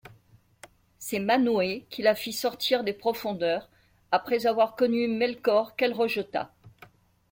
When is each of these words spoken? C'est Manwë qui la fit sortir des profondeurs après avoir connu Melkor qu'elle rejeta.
C'est 0.97 1.19
Manwë 1.19 1.85
qui 1.91 2.01
la 2.01 2.15
fit 2.15 2.33
sortir 2.33 2.83
des 2.83 2.93
profondeurs 2.93 3.69
après 4.09 4.47
avoir 4.47 4.75
connu 4.75 5.07
Melkor 5.07 5.75
qu'elle 5.75 5.93
rejeta. 5.93 6.51